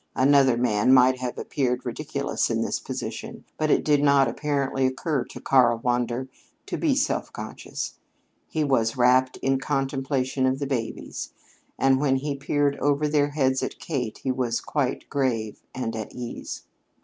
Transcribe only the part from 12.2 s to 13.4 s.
peered over their